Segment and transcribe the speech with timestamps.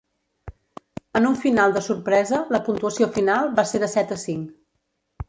[1.19, 4.49] En un final de sorpresa, la puntuació final va ser de set a cinc.